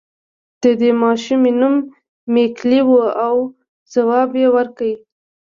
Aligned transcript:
د 0.61 0.63
دې 0.81 0.91
ماشومې 1.03 1.51
نوم 1.59 1.75
ميکلي 2.33 2.81
و 2.87 2.89
او 3.25 3.35
ځواب 3.93 4.29
يې 4.41 4.47
ورکړ. 4.55 4.91